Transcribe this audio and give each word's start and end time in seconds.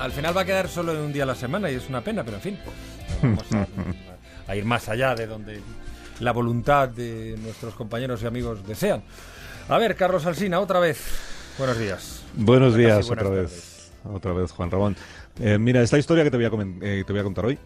al 0.00 0.12
final 0.12 0.36
va 0.36 0.42
a 0.42 0.44
quedar 0.44 0.68
solo 0.68 0.92
en 0.92 1.00
un 1.00 1.12
día 1.12 1.24
a 1.24 1.26
la 1.26 1.34
semana 1.34 1.70
y 1.70 1.74
es 1.74 1.88
una 1.88 2.02
pena, 2.02 2.24
pero 2.24 2.36
en 2.36 2.42
fin. 2.42 2.58
Vamos 3.22 3.44
a, 4.46 4.56
ir 4.56 4.64
más 4.64 4.88
allá 4.88 5.14
de 5.14 5.26
donde 5.26 5.60
la 6.20 6.32
voluntad 6.32 6.88
de 6.88 7.36
nuestros 7.42 7.74
compañeros 7.74 8.22
y 8.22 8.26
amigos 8.26 8.66
desean. 8.66 9.02
A 9.68 9.78
ver, 9.78 9.96
Carlos 9.96 10.24
Alsina, 10.26 10.60
otra 10.60 10.80
vez. 10.80 11.04
Buenos 11.58 11.78
días. 11.78 12.22
Buenos 12.34 12.74
días, 12.74 13.10
otra 13.10 13.28
vez. 13.28 13.92
Otra 14.04 14.32
vez, 14.32 14.52
Juan 14.52 14.70
Ramón. 14.70 14.96
Eh, 15.40 15.58
mira, 15.58 15.82
esta 15.82 15.98
historia 15.98 16.24
que 16.24 16.30
te 16.30 16.36
voy 16.36 16.46
a, 16.46 16.86
eh, 16.86 17.04
te 17.06 17.12
voy 17.12 17.20
a 17.20 17.24
contar 17.24 17.46
hoy, 17.46 17.58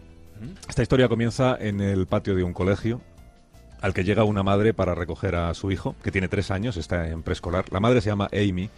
esta 0.67 0.81
historia 0.81 1.07
comienza 1.07 1.57
en 1.59 1.79
el 1.79 2.05
patio 2.07 2.35
de 2.35 2.43
un 2.43 2.53
colegio 2.53 3.01
al 3.81 3.93
que 3.93 4.03
llega 4.03 4.23
una 4.23 4.43
madre 4.43 4.73
para 4.73 4.95
recoger 4.95 5.35
a 5.35 5.53
su 5.53 5.71
hijo, 5.71 5.95
que 6.03 6.11
tiene 6.11 6.27
tres 6.27 6.51
años, 6.51 6.77
está 6.77 7.07
en 7.09 7.21
preescolar. 7.21 7.65
La 7.71 7.79
madre 7.79 8.01
se 8.01 8.09
llama 8.09 8.29
Amy 8.31 8.69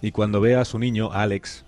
y 0.00 0.12
cuando 0.12 0.40
ve 0.40 0.54
a 0.54 0.64
su 0.64 0.78
niño, 0.78 1.10
Alex, 1.12 1.64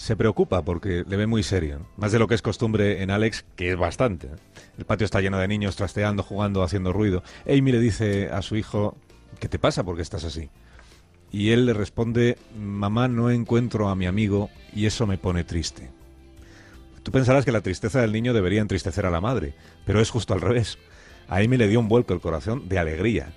se 0.00 0.16
preocupa 0.16 0.62
porque 0.62 1.04
le 1.06 1.16
ve 1.18 1.26
muy 1.26 1.42
serio, 1.42 1.86
más 1.98 2.10
de 2.10 2.18
lo 2.18 2.26
que 2.26 2.34
es 2.34 2.40
costumbre 2.40 3.02
en 3.02 3.10
Alex, 3.10 3.44
que 3.54 3.70
es 3.70 3.76
bastante. 3.76 4.30
El 4.78 4.86
patio 4.86 5.04
está 5.04 5.20
lleno 5.20 5.36
de 5.36 5.46
niños 5.46 5.76
trasteando, 5.76 6.22
jugando, 6.22 6.62
haciendo 6.62 6.94
ruido. 6.94 7.22
Amy 7.46 7.70
le 7.70 7.80
dice 7.80 8.30
a 8.30 8.40
su 8.40 8.56
hijo, 8.56 8.96
¿qué 9.40 9.46
te 9.46 9.58
pasa? 9.58 9.84
porque 9.84 10.00
estás 10.00 10.24
así? 10.24 10.48
Y 11.30 11.50
él 11.50 11.66
le 11.66 11.74
responde, 11.74 12.38
mamá, 12.58 13.08
no 13.08 13.30
encuentro 13.30 13.90
a 13.90 13.94
mi 13.94 14.06
amigo 14.06 14.48
y 14.72 14.86
eso 14.86 15.06
me 15.06 15.18
pone 15.18 15.44
triste. 15.44 15.90
Tú 17.02 17.12
pensarás 17.12 17.44
que 17.44 17.52
la 17.52 17.60
tristeza 17.60 18.00
del 18.00 18.12
niño 18.12 18.32
debería 18.32 18.62
entristecer 18.62 19.04
a 19.04 19.10
la 19.10 19.20
madre, 19.20 19.52
pero 19.84 20.00
es 20.00 20.08
justo 20.08 20.32
al 20.32 20.40
revés. 20.40 20.78
A 21.28 21.40
Amy 21.40 21.58
le 21.58 21.68
dio 21.68 21.78
un 21.78 21.88
vuelco 21.88 22.14
el 22.14 22.22
corazón 22.22 22.70
de 22.70 22.78
alegría, 22.78 23.34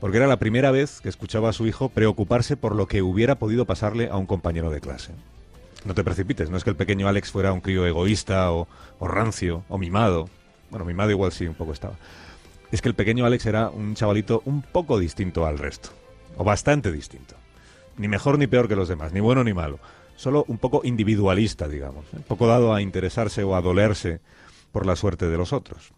porque 0.00 0.16
era 0.16 0.26
la 0.26 0.38
primera 0.38 0.70
vez 0.70 1.02
que 1.02 1.10
escuchaba 1.10 1.50
a 1.50 1.52
su 1.52 1.66
hijo 1.66 1.90
preocuparse 1.90 2.56
por 2.56 2.74
lo 2.74 2.86
que 2.88 3.02
hubiera 3.02 3.38
podido 3.38 3.66
pasarle 3.66 4.08
a 4.08 4.16
un 4.16 4.24
compañero 4.24 4.70
de 4.70 4.80
clase. 4.80 5.12
No 5.84 5.94
te 5.94 6.04
precipites, 6.04 6.50
no 6.50 6.56
es 6.56 6.64
que 6.64 6.70
el 6.70 6.76
pequeño 6.76 7.08
Alex 7.08 7.30
fuera 7.30 7.52
un 7.52 7.60
crío 7.60 7.86
egoísta 7.86 8.52
o, 8.52 8.68
o 8.98 9.08
rancio 9.08 9.64
o 9.68 9.78
mimado. 9.78 10.28
Bueno, 10.70 10.84
mimado 10.84 11.10
igual 11.10 11.32
sí, 11.32 11.46
un 11.46 11.54
poco 11.54 11.72
estaba. 11.72 11.94
Es 12.70 12.82
que 12.82 12.88
el 12.88 12.94
pequeño 12.94 13.24
Alex 13.24 13.46
era 13.46 13.70
un 13.70 13.94
chavalito 13.94 14.42
un 14.44 14.62
poco 14.62 14.98
distinto 14.98 15.46
al 15.46 15.58
resto 15.58 15.90
o 16.36 16.44
bastante 16.44 16.90
distinto. 16.90 17.34
Ni 17.96 18.08
mejor 18.08 18.38
ni 18.38 18.46
peor 18.46 18.68
que 18.68 18.76
los 18.76 18.88
demás, 18.88 19.12
ni 19.12 19.20
bueno 19.20 19.44
ni 19.44 19.52
malo. 19.52 19.78
Solo 20.16 20.44
un 20.48 20.58
poco 20.58 20.80
individualista, 20.84 21.68
digamos. 21.68 22.04
Un 22.12 22.20
¿eh? 22.20 22.24
poco 22.26 22.46
dado 22.46 22.74
a 22.74 22.80
interesarse 22.80 23.42
o 23.42 23.54
a 23.54 23.60
dolerse 23.60 24.20
por 24.72 24.86
la 24.86 24.96
suerte 24.96 25.28
de 25.28 25.36
los 25.36 25.52
otros. 25.52 25.92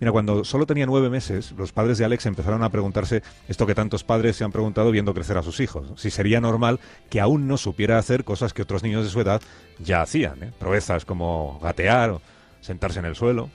Mira, 0.00 0.12
cuando 0.12 0.44
solo 0.44 0.66
tenía 0.66 0.86
nueve 0.86 1.10
meses, 1.10 1.52
los 1.52 1.72
padres 1.72 1.98
de 1.98 2.04
Alex 2.04 2.26
empezaron 2.26 2.62
a 2.62 2.70
preguntarse 2.70 3.22
esto 3.48 3.66
que 3.66 3.74
tantos 3.74 4.04
padres 4.04 4.36
se 4.36 4.44
han 4.44 4.52
preguntado 4.52 4.90
viendo 4.90 5.14
crecer 5.14 5.38
a 5.38 5.42
sus 5.42 5.60
hijos. 5.60 5.92
Si 5.96 6.10
sería 6.10 6.40
normal 6.40 6.80
que 7.10 7.20
aún 7.20 7.46
no 7.46 7.56
supiera 7.56 7.98
hacer 7.98 8.24
cosas 8.24 8.52
que 8.52 8.62
otros 8.62 8.82
niños 8.82 9.04
de 9.04 9.10
su 9.10 9.20
edad 9.20 9.42
ya 9.78 10.02
hacían. 10.02 10.42
¿eh? 10.42 10.52
Proezas 10.58 11.04
como 11.04 11.58
gatear 11.62 12.18
sentarse 12.60 13.00
en 13.00 13.06
el 13.06 13.16
suelo, 13.16 13.50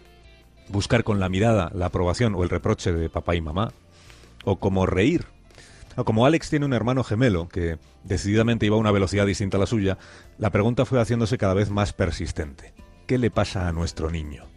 buscar 0.69 1.03
con 1.03 1.19
la 1.19 1.29
mirada 1.29 1.71
la 1.73 1.87
aprobación 1.87 2.35
o 2.35 2.43
el 2.43 2.49
reproche 2.49 2.91
de 2.91 3.09
papá 3.09 3.35
y 3.35 3.41
mamá, 3.41 3.71
o 4.43 4.57
como 4.57 4.85
reír 4.85 5.25
como 6.03 6.25
Alex 6.25 6.49
tiene 6.49 6.65
un 6.65 6.73
hermano 6.73 7.03
gemelo 7.03 7.49
que 7.49 7.79
decididamente 8.03 8.65
iba 8.65 8.75
a 8.75 8.79
una 8.79 8.91
velocidad 8.91 9.25
distinta 9.25 9.57
a 9.57 9.59
la 9.59 9.65
suya, 9.65 9.97
la 10.37 10.51
pregunta 10.51 10.85
fue 10.85 11.01
haciéndose 11.01 11.37
cada 11.37 11.53
vez 11.53 11.69
más 11.71 11.93
persistente. 11.93 12.73
¿Qué 13.07 13.17
le 13.17 13.31
pasa 13.31 13.67
a 13.67 13.71
nuestro 13.71 14.11
niño? 14.11 14.56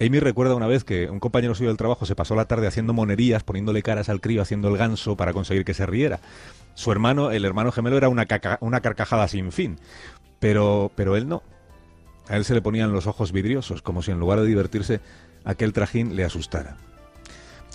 Amy 0.00 0.18
recuerda 0.18 0.54
una 0.54 0.66
vez 0.66 0.82
que 0.82 1.10
un 1.10 1.20
compañero 1.20 1.54
suyo 1.54 1.68
del 1.68 1.76
trabajo 1.76 2.06
se 2.06 2.16
pasó 2.16 2.34
la 2.34 2.46
tarde 2.46 2.66
haciendo 2.66 2.94
monerías, 2.94 3.44
poniéndole 3.44 3.82
caras 3.82 4.08
al 4.08 4.22
crío, 4.22 4.40
haciendo 4.40 4.68
el 4.68 4.78
ganso 4.78 5.14
para 5.14 5.34
conseguir 5.34 5.66
que 5.66 5.74
se 5.74 5.84
riera. 5.84 6.20
Su 6.74 6.90
hermano, 6.90 7.30
el 7.30 7.44
hermano 7.44 7.70
gemelo, 7.70 7.98
era 7.98 8.08
una, 8.08 8.24
carcajada 8.24 9.28
sin 9.28 9.52
fin, 9.52 9.78
pero, 10.38 10.90
pero 10.94 11.16
él 11.16 11.28
no. 11.28 11.42
A 12.28 12.36
él 12.38 12.46
se 12.46 12.54
le 12.54 12.62
ponían 12.62 12.92
los 12.92 13.06
ojos 13.06 13.30
vidriosos, 13.30 13.82
como 13.82 14.00
si 14.00 14.10
en 14.10 14.20
lugar 14.20 14.40
de 14.40 14.46
divertirse, 14.46 15.00
aquel 15.44 15.74
trajín 15.74 16.16
le 16.16 16.24
asustara. 16.24 16.78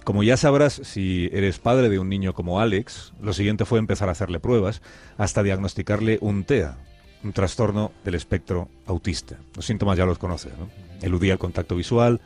Como 0.04 0.24
ya 0.24 0.36
sabrás, 0.36 0.82
si 0.84 1.30
eres 1.32 1.60
padre 1.60 1.90
de 1.90 2.00
un 2.00 2.10
niño 2.10 2.34
como 2.34 2.60
Alex, 2.60 3.14
lo 3.22 3.34
siguiente 3.34 3.66
fue 3.66 3.78
empezar 3.78 4.10
a 4.10 4.14
hacerle 4.14 4.40
pruebas 4.40 4.82
hasta 5.18 5.44
diagnosticarle 5.44 6.18
un 6.22 6.44
TEA, 6.44 6.78
un 7.26 7.34
trastorno 7.34 7.92
del 8.04 8.16
espectro 8.16 8.70
autista. 8.86 9.38
Los 9.56 9.66
síntomas 9.66 9.98
ya 9.98 10.06
los 10.06 10.20
conoces, 10.20 10.54
¿no? 10.58 10.70
Eludía 11.02 11.34
el 11.34 11.40
contacto 11.40 11.76
visual, 11.76 12.22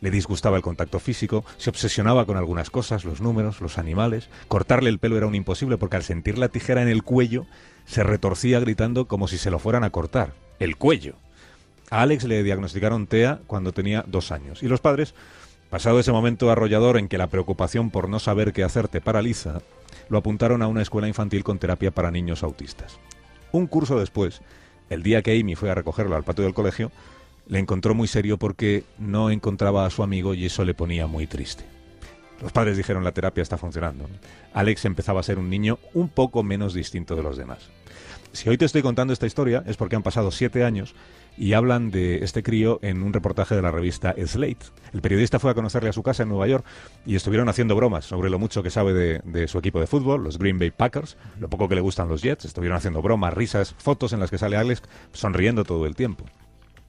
le 0.00 0.10
disgustaba 0.10 0.56
el 0.56 0.62
contacto 0.62 1.00
físico, 1.00 1.44
se 1.56 1.70
obsesionaba 1.70 2.24
con 2.24 2.36
algunas 2.36 2.70
cosas, 2.70 3.04
los 3.04 3.20
números, 3.20 3.60
los 3.60 3.78
animales. 3.78 4.28
Cortarle 4.48 4.90
el 4.90 4.98
pelo 4.98 5.16
era 5.16 5.26
un 5.26 5.34
imposible 5.34 5.76
porque 5.76 5.96
al 5.96 6.04
sentir 6.04 6.38
la 6.38 6.48
tijera 6.48 6.82
en 6.82 6.88
el 6.88 7.02
cuello 7.02 7.46
se 7.84 8.02
retorcía 8.02 8.60
gritando 8.60 9.06
como 9.06 9.28
si 9.28 9.38
se 9.38 9.50
lo 9.50 9.58
fueran 9.58 9.84
a 9.84 9.90
cortar. 9.90 10.32
El 10.58 10.76
cuello. 10.76 11.16
A 11.90 12.02
Alex 12.02 12.24
le 12.24 12.42
diagnosticaron 12.42 13.06
TEA 13.06 13.40
cuando 13.46 13.72
tenía 13.72 14.04
dos 14.06 14.32
años 14.32 14.62
y 14.62 14.68
los 14.68 14.80
padres 14.80 15.14
Pasado 15.74 15.98
ese 15.98 16.12
momento 16.12 16.52
arrollador 16.52 16.98
en 16.98 17.08
que 17.08 17.18
la 17.18 17.26
preocupación 17.26 17.90
por 17.90 18.08
no 18.08 18.20
saber 18.20 18.52
qué 18.52 18.62
hacer 18.62 18.86
te 18.86 19.00
paraliza, 19.00 19.60
lo 20.08 20.18
apuntaron 20.18 20.62
a 20.62 20.68
una 20.68 20.82
escuela 20.82 21.08
infantil 21.08 21.42
con 21.42 21.58
terapia 21.58 21.90
para 21.90 22.12
niños 22.12 22.44
autistas. 22.44 23.00
Un 23.54 23.68
curso 23.68 24.00
después, 24.00 24.40
el 24.90 25.04
día 25.04 25.22
que 25.22 25.38
Amy 25.38 25.54
fue 25.54 25.70
a 25.70 25.76
recogerlo 25.76 26.16
al 26.16 26.24
patio 26.24 26.42
del 26.42 26.54
colegio, 26.54 26.90
le 27.46 27.60
encontró 27.60 27.94
muy 27.94 28.08
serio 28.08 28.36
porque 28.36 28.82
no 28.98 29.30
encontraba 29.30 29.86
a 29.86 29.90
su 29.90 30.02
amigo 30.02 30.34
y 30.34 30.46
eso 30.46 30.64
le 30.64 30.74
ponía 30.74 31.06
muy 31.06 31.28
triste. 31.28 31.64
Los 32.44 32.52
padres 32.52 32.76
dijeron 32.76 33.04
la 33.04 33.12
terapia 33.12 33.40
está 33.40 33.56
funcionando. 33.56 34.06
Alex 34.52 34.84
empezaba 34.84 35.20
a 35.20 35.22
ser 35.22 35.38
un 35.38 35.48
niño 35.48 35.78
un 35.94 36.10
poco 36.10 36.42
menos 36.42 36.74
distinto 36.74 37.16
de 37.16 37.22
los 37.22 37.38
demás. 37.38 37.70
Si 38.32 38.50
hoy 38.50 38.58
te 38.58 38.66
estoy 38.66 38.82
contando 38.82 39.14
esta 39.14 39.24
historia 39.24 39.64
es 39.66 39.78
porque 39.78 39.96
han 39.96 40.02
pasado 40.02 40.30
siete 40.30 40.62
años 40.62 40.94
y 41.38 41.54
hablan 41.54 41.90
de 41.90 42.22
este 42.22 42.42
crío 42.42 42.80
en 42.82 43.02
un 43.02 43.14
reportaje 43.14 43.56
de 43.56 43.62
la 43.62 43.70
revista 43.70 44.14
Slate. 44.22 44.66
El 44.92 45.00
periodista 45.00 45.38
fue 45.38 45.52
a 45.52 45.54
conocerle 45.54 45.88
a 45.88 45.94
su 45.94 46.02
casa 46.02 46.24
en 46.24 46.28
Nueva 46.28 46.46
York 46.46 46.66
y 47.06 47.16
estuvieron 47.16 47.48
haciendo 47.48 47.76
bromas 47.76 48.04
sobre 48.04 48.28
lo 48.28 48.38
mucho 48.38 48.62
que 48.62 48.68
sabe 48.68 48.92
de, 48.92 49.48
su 49.48 49.58
equipo 49.58 49.80
de 49.80 49.86
fútbol, 49.86 50.22
los 50.22 50.36
Green 50.36 50.58
Bay 50.58 50.70
Packers, 50.70 51.16
lo 51.40 51.48
poco 51.48 51.66
que 51.66 51.76
le 51.76 51.80
gustan 51.80 52.08
los 52.08 52.20
Jets. 52.20 52.44
Estuvieron 52.44 52.76
haciendo 52.76 53.00
bromas, 53.00 53.32
risas, 53.32 53.74
fotos 53.78 54.12
en 54.12 54.20
las 54.20 54.30
que 54.30 54.36
sale 54.36 54.58
Alex 54.58 54.82
sonriendo 55.14 55.64
todo 55.64 55.86
el 55.86 55.96
tiempo. 55.96 56.26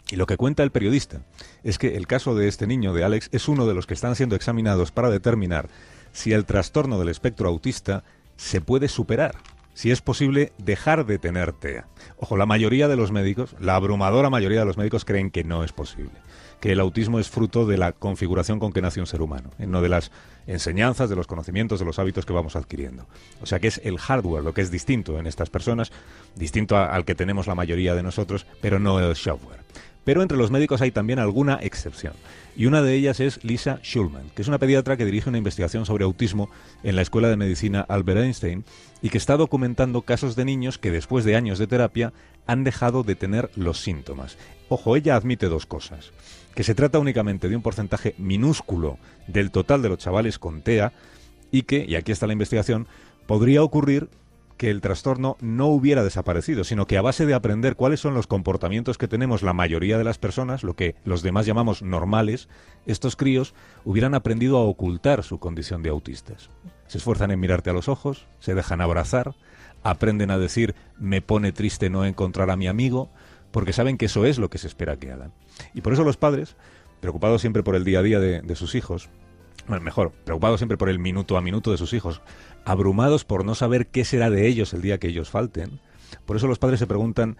Y 0.09 0.17
lo 0.17 0.27
que 0.27 0.37
cuenta 0.37 0.63
el 0.63 0.71
periodista 0.71 1.21
es 1.63 1.77
que 1.77 1.97
el 1.97 2.07
caso 2.07 2.35
de 2.35 2.47
este 2.47 2.67
niño, 2.67 2.93
de 2.93 3.03
Alex, 3.03 3.29
es 3.31 3.47
uno 3.47 3.65
de 3.65 3.73
los 3.73 3.87
que 3.87 3.93
están 3.93 4.15
siendo 4.15 4.35
examinados 4.35 4.91
para 4.91 5.09
determinar 5.09 5.69
si 6.11 6.31
el 6.33 6.45
trastorno 6.45 6.99
del 6.99 7.09
espectro 7.09 7.49
autista 7.49 8.03
se 8.37 8.61
puede 8.61 8.87
superar 8.87 9.35
si 9.75 9.91
es 9.91 10.01
posible 10.01 10.53
dejar 10.57 11.05
de 11.05 11.19
tener 11.19 11.51
TEA. 11.51 11.85
Ojo, 12.17 12.37
la 12.37 12.47
mayoría 12.47 12.87
de 12.87 12.95
los 12.95 13.11
médicos, 13.11 13.55
la 13.59 13.75
abrumadora 13.75 14.29
mayoría 14.29 14.59
de 14.59 14.65
los 14.65 14.77
médicos 14.77 15.05
creen 15.05 15.29
que 15.29 15.43
no 15.43 15.63
es 15.63 15.73
posible, 15.73 16.13
que 16.61 16.71
el 16.71 16.79
autismo 16.79 17.19
es 17.19 17.29
fruto 17.29 17.67
de 17.67 17.77
la 17.77 17.91
configuración 17.91 18.57
con 18.57 18.71
que 18.71 18.81
nace 18.81 19.01
un 19.01 19.05
ser 19.05 19.21
humano, 19.21 19.51
eh, 19.59 19.67
no 19.67 19.81
de 19.81 19.89
las 19.89 20.11
enseñanzas, 20.47 21.09
de 21.09 21.17
los 21.17 21.27
conocimientos, 21.27 21.79
de 21.79 21.85
los 21.85 21.99
hábitos 21.99 22.25
que 22.25 22.31
vamos 22.31 22.55
adquiriendo. 22.55 23.05
O 23.41 23.45
sea 23.45 23.59
que 23.59 23.67
es 23.67 23.81
el 23.83 23.99
hardware 23.99 24.43
lo 24.43 24.53
que 24.53 24.61
es 24.61 24.71
distinto 24.71 25.19
en 25.19 25.27
estas 25.27 25.49
personas, 25.49 25.91
distinto 26.35 26.77
al 26.77 27.03
que 27.03 27.13
tenemos 27.13 27.45
la 27.45 27.55
mayoría 27.55 27.95
de 27.95 28.03
nosotros, 28.03 28.47
pero 28.61 28.79
no 28.79 28.99
el 28.99 29.15
software. 29.15 29.59
Pero 30.05 30.21
entre 30.21 30.37
los 30.37 30.51
médicos 30.51 30.81
hay 30.81 30.91
también 30.91 31.19
alguna 31.19 31.55
excepción. 31.55 32.13
Y 32.55 32.67
una 32.67 32.81
de 32.81 32.93
ellas 32.93 33.19
es 33.19 33.43
Lisa 33.43 33.79
Schulman, 33.83 34.29
que 34.33 34.41
es 34.41 34.47
una 34.47 34.59
pediatra 34.59 34.95
que 34.95 35.03
dirige 35.03 35.27
una 35.27 35.39
investigación 35.39 35.85
sobre 35.85 36.05
autismo 36.05 36.49
en 36.83 36.95
la 36.95 37.01
Escuela 37.01 37.27
de 37.27 37.35
Medicina 37.35 37.81
Albert 37.81 38.21
Einstein 38.21 38.63
y 39.01 39.09
que 39.09 39.17
está 39.17 39.35
documentando 39.35 40.03
casos 40.03 40.37
de 40.37 40.45
niños 40.45 40.77
que 40.77 40.91
después 40.91 41.25
de 41.25 41.35
años 41.35 41.59
de 41.59 41.67
terapia 41.67 42.13
han 42.47 42.63
dejado 42.63 43.03
de 43.03 43.15
tener 43.15 43.49
los 43.55 43.81
síntomas. 43.81 44.37
Ojo, 44.69 44.95
ella 44.95 45.15
admite 45.15 45.47
dos 45.47 45.65
cosas. 45.65 46.11
Que 46.53 46.63
se 46.63 46.75
trata 46.75 46.99
únicamente 46.99 47.49
de 47.49 47.55
un 47.55 47.61
porcentaje 47.61 48.15
minúsculo 48.17 48.97
del 49.27 49.51
total 49.51 49.81
de 49.81 49.89
los 49.89 49.97
chavales 49.97 50.39
con 50.39 50.61
TEA 50.61 50.93
y 51.51 51.63
que, 51.63 51.83
y 51.85 51.95
aquí 51.95 52.11
está 52.11 52.27
la 52.27 52.33
investigación, 52.33 52.87
podría 53.25 53.63
ocurrir 53.63 54.07
que 54.57 54.69
el 54.69 54.81
trastorno 54.81 55.37
no 55.41 55.67
hubiera 55.67 56.03
desaparecido, 56.03 56.63
sino 56.63 56.87
que 56.87 56.97
a 56.97 57.01
base 57.01 57.25
de 57.25 57.33
aprender 57.33 57.75
cuáles 57.75 57.99
son 57.99 58.13
los 58.13 58.27
comportamientos 58.27 58.97
que 58.97 59.07
tenemos 59.07 59.43
la 59.43 59.53
mayoría 59.53 59.97
de 59.97 60.03
las 60.03 60.17
personas, 60.17 60.63
lo 60.63 60.75
que 60.75 60.95
los 61.03 61.21
demás 61.21 61.45
llamamos 61.45 61.81
normales, 61.81 62.47
estos 62.85 63.15
críos 63.15 63.53
hubieran 63.83 64.15
aprendido 64.15 64.57
a 64.57 64.63
ocultar 64.63 65.23
su 65.23 65.39
condición 65.39 65.83
de 65.83 65.89
autistas. 65.89 66.49
Se 66.87 66.97
esfuerzan 66.97 67.31
en 67.31 67.39
mirarte 67.39 67.69
a 67.69 67.73
los 67.73 67.89
ojos, 67.89 68.27
se 68.39 68.55
dejan 68.55 68.81
abrazar, 68.81 69.35
aprenden 69.83 70.31
a 70.31 70.37
decir 70.37 70.75
me 70.97 71.21
pone 71.21 71.51
triste 71.51 71.89
no 71.89 72.05
encontrar 72.05 72.49
a 72.49 72.55
mi 72.55 72.67
amigo, 72.67 73.09
porque 73.51 73.73
saben 73.73 73.97
que 73.97 74.05
eso 74.05 74.25
es 74.25 74.37
lo 74.37 74.49
que 74.49 74.57
se 74.57 74.67
espera 74.67 74.97
que 74.97 75.11
hagan. 75.11 75.33
Y 75.73 75.81
por 75.81 75.93
eso 75.93 76.03
los 76.03 76.17
padres, 76.17 76.55
preocupados 77.01 77.41
siempre 77.41 77.63
por 77.63 77.75
el 77.75 77.83
día 77.83 77.99
a 77.99 78.03
día 78.03 78.19
de, 78.19 78.41
de 78.41 78.55
sus 78.55 78.75
hijos, 78.75 79.09
mejor, 79.67 80.11
preocupados 80.11 80.59
siempre 80.59 80.77
por 80.77 80.89
el 80.89 80.99
minuto 80.99 81.37
a 81.37 81.41
minuto 81.41 81.71
de 81.71 81.77
sus 81.77 81.93
hijos, 81.93 82.21
abrumados 82.65 83.25
por 83.25 83.45
no 83.45 83.55
saber 83.55 83.87
qué 83.87 84.05
será 84.05 84.29
de 84.29 84.47
ellos 84.47 84.73
el 84.73 84.81
día 84.81 84.99
que 84.99 85.07
ellos 85.07 85.29
falten. 85.29 85.79
Por 86.25 86.37
eso 86.37 86.47
los 86.47 86.59
padres 86.59 86.79
se 86.79 86.87
preguntan 86.87 87.37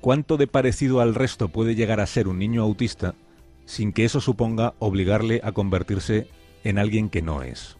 cuánto 0.00 0.36
de 0.36 0.46
parecido 0.46 1.00
al 1.00 1.14
resto 1.14 1.48
puede 1.48 1.74
llegar 1.74 2.00
a 2.00 2.06
ser 2.06 2.28
un 2.28 2.38
niño 2.38 2.62
autista 2.62 3.14
sin 3.66 3.92
que 3.92 4.04
eso 4.04 4.20
suponga 4.20 4.74
obligarle 4.78 5.40
a 5.42 5.52
convertirse 5.52 6.28
en 6.64 6.78
alguien 6.78 7.08
que 7.08 7.22
no 7.22 7.42
es. 7.42 7.76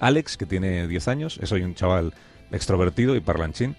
Alex, 0.00 0.36
que 0.36 0.46
tiene 0.46 0.86
10 0.86 1.08
años, 1.08 1.38
es 1.42 1.52
hoy 1.52 1.62
un 1.62 1.74
chaval 1.74 2.14
extrovertido 2.50 3.16
y 3.16 3.20
parlanchín, 3.20 3.76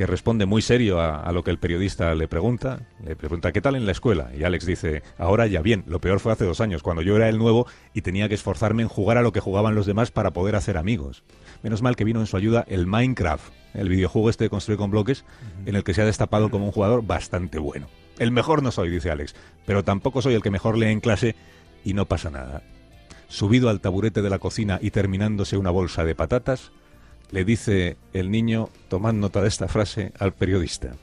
que 0.00 0.06
responde 0.06 0.46
muy 0.46 0.62
serio 0.62 0.98
a, 0.98 1.20
a, 1.20 1.30
lo 1.30 1.44
que 1.44 1.50
el 1.50 1.58
periodista 1.58 2.14
le 2.14 2.26
pregunta. 2.26 2.80
Le 3.04 3.16
pregunta, 3.16 3.52
¿qué 3.52 3.60
tal 3.60 3.76
en 3.76 3.84
la 3.84 3.92
escuela? 3.92 4.30
Y 4.34 4.44
Alex 4.44 4.64
dice, 4.64 5.02
ahora 5.18 5.46
ya 5.46 5.60
bien, 5.60 5.84
lo 5.86 6.00
peor 6.00 6.20
fue 6.20 6.32
hace 6.32 6.46
dos 6.46 6.62
años, 6.62 6.82
cuando 6.82 7.02
yo 7.02 7.16
era 7.16 7.28
el 7.28 7.36
nuevo 7.36 7.66
y 7.92 8.00
tenía 8.00 8.26
que 8.26 8.34
esforzarme 8.34 8.80
en 8.80 8.88
jugar 8.88 9.18
a 9.18 9.22
lo 9.22 9.32
que 9.32 9.40
jugaban 9.40 9.74
los 9.74 9.84
demás 9.84 10.10
para 10.10 10.30
poder 10.30 10.56
hacer 10.56 10.78
amigos. 10.78 11.22
Menos 11.62 11.82
mal 11.82 11.96
que 11.96 12.04
vino 12.04 12.18
en 12.18 12.26
su 12.26 12.38
ayuda 12.38 12.64
el 12.66 12.86
Minecraft, 12.86 13.52
el 13.74 13.90
videojuego 13.90 14.30
este 14.30 14.44
de 14.44 14.48
construir 14.48 14.78
con 14.78 14.90
bloques, 14.90 15.26
en 15.66 15.76
el 15.76 15.84
que 15.84 15.92
se 15.92 16.00
ha 16.00 16.06
destapado 16.06 16.50
como 16.50 16.64
un 16.64 16.72
jugador 16.72 17.06
bastante 17.06 17.58
bueno. 17.58 17.86
El 18.18 18.30
mejor 18.30 18.62
no 18.62 18.70
soy, 18.70 18.88
dice 18.88 19.10
Alex, 19.10 19.34
pero 19.66 19.84
tampoco 19.84 20.22
soy 20.22 20.32
el 20.32 20.40
que 20.40 20.50
mejor 20.50 20.78
lee 20.78 20.86
en 20.86 21.00
clase 21.00 21.36
y 21.84 21.92
no 21.92 22.06
pasa 22.06 22.30
nada. 22.30 22.62
Subido 23.28 23.68
al 23.68 23.82
taburete 23.82 24.22
de 24.22 24.30
la 24.30 24.38
cocina 24.38 24.78
y 24.80 24.92
terminándose 24.92 25.58
una 25.58 25.70
bolsa 25.70 26.06
de 26.06 26.14
patatas, 26.14 26.72
le 27.30 27.44
dice 27.44 27.96
el 28.12 28.30
niño, 28.30 28.68
tomad 28.88 29.12
nota 29.12 29.40
de 29.40 29.48
esta 29.48 29.68
frase, 29.68 30.12
al 30.18 30.32
periodista. 30.32 30.96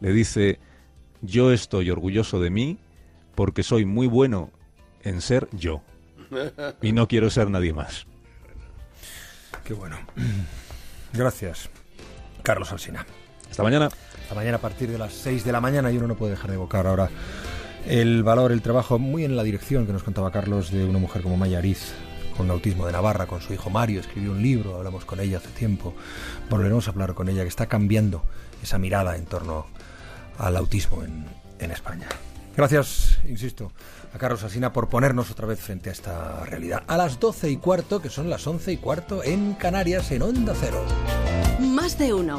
Le 0.00 0.12
dice, 0.12 0.58
yo 1.22 1.52
estoy 1.52 1.90
orgulloso 1.90 2.40
de 2.40 2.50
mí 2.50 2.78
porque 3.34 3.62
soy 3.62 3.84
muy 3.84 4.06
bueno 4.06 4.50
en 5.02 5.20
ser 5.20 5.48
yo. 5.52 5.82
Y 6.82 6.92
no 6.92 7.08
quiero 7.08 7.30
ser 7.30 7.50
nadie 7.50 7.72
más. 7.72 8.06
Qué 9.64 9.74
bueno. 9.74 9.98
Gracias, 11.12 11.68
Carlos 12.42 12.70
Alsina. 12.72 13.06
Hasta 13.50 13.62
mañana. 13.62 13.88
Hasta 14.22 14.34
mañana 14.34 14.58
a 14.58 14.60
partir 14.60 14.90
de 14.90 14.98
las 14.98 15.12
6 15.12 15.44
de 15.44 15.52
la 15.52 15.60
mañana 15.60 15.90
y 15.90 15.96
uno 15.96 16.06
no 16.06 16.16
puede 16.16 16.32
dejar 16.32 16.50
de 16.50 16.56
evocar 16.56 16.86
ahora 16.86 17.10
el 17.86 18.22
valor, 18.22 18.52
el 18.52 18.62
trabajo, 18.62 18.98
muy 18.98 19.24
en 19.24 19.36
la 19.36 19.42
dirección 19.42 19.86
que 19.86 19.92
nos 19.92 20.02
contaba 20.02 20.30
Carlos 20.30 20.70
de 20.70 20.84
una 20.84 20.98
mujer 20.98 21.22
como 21.22 21.36
Maya 21.36 21.58
Ariz, 21.58 21.92
con 22.36 22.50
autismo 22.50 22.86
de 22.86 22.92
Navarra, 22.92 23.26
con 23.26 23.40
su 23.40 23.52
hijo 23.52 23.70
Mario, 23.70 24.00
escribió 24.00 24.32
un 24.32 24.42
libro, 24.42 24.76
hablamos 24.76 25.04
con 25.04 25.20
ella 25.20 25.38
hace 25.38 25.48
tiempo, 25.48 25.94
volveremos 26.48 26.86
a 26.88 26.90
hablar 26.90 27.14
con 27.14 27.28
ella, 27.28 27.42
que 27.42 27.48
está 27.48 27.66
cambiando 27.66 28.22
esa 28.62 28.78
mirada 28.78 29.16
en 29.16 29.24
torno 29.24 29.66
al 30.38 30.56
autismo 30.56 31.02
en, 31.02 31.26
en 31.58 31.70
España. 31.70 32.08
Gracias, 32.56 33.18
insisto, 33.28 33.72
a 34.14 34.18
Carlos 34.18 34.42
Asina 34.42 34.72
por 34.72 34.88
ponernos 34.88 35.30
otra 35.30 35.46
vez 35.46 35.60
frente 35.60 35.88
a 35.88 35.92
esta 35.92 36.44
realidad. 36.44 36.82
A 36.86 36.96
las 36.96 37.18
12 37.18 37.50
y 37.50 37.56
cuarto, 37.56 38.02
que 38.02 38.10
son 38.10 38.28
las 38.28 38.46
11 38.46 38.72
y 38.72 38.76
cuarto 38.76 39.24
en 39.24 39.54
Canarias, 39.54 40.10
en 40.10 40.22
Onda 40.22 40.54
Cero. 40.58 40.84
Más 41.58 41.96
de 41.98 42.12
uno. 42.12 42.38